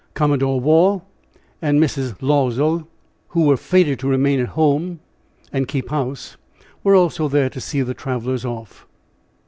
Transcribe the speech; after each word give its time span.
Commodore 0.15 0.59
Waugh, 0.59 1.01
and 1.61 1.79
Mrs. 1.79 2.15
L'Oiseau, 2.21 2.87
who 3.27 3.43
were 3.45 3.55
fated 3.55 3.99
to 3.99 4.07
remain 4.07 4.39
at 4.39 4.47
home 4.57 4.99
and 5.53 5.67
keep 5.67 5.89
house, 5.91 6.37
were 6.83 6.95
also 6.95 7.27
there 7.27 7.51
to 7.51 7.61
see 7.61 7.83
the 7.83 7.93
travelers 7.93 8.43
off. 8.43 8.87